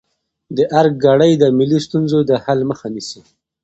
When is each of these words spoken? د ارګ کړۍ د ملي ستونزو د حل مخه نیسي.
د 0.55 0.57
ارګ 0.79 0.93
کړۍ 1.05 1.31
د 1.37 1.43
ملي 1.57 1.79
ستونزو 1.87 2.19
د 2.29 2.31
حل 2.43 2.59
مخه 2.69 2.87
نیسي. 2.95 3.21